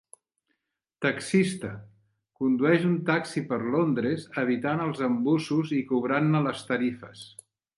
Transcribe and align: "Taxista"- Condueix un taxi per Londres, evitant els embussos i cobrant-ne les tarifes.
"Taxista"- 1.05 1.69
Condueix 2.41 2.87
un 2.93 2.97
taxi 3.11 3.45
per 3.53 3.61
Londres, 3.75 4.27
evitant 4.47 4.83
els 4.89 5.05
embussos 5.09 5.75
i 5.83 5.87
cobrant-ne 5.93 6.43
les 6.49 6.69
tarifes. 6.73 7.23